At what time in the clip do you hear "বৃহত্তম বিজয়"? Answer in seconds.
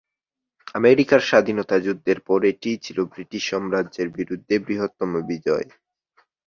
4.65-5.67